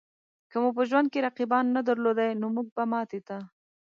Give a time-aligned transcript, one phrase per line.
[0.51, 3.37] که مو په ژوند کې رقیبان نه درلودای؛ نو مونږ به ماتې ته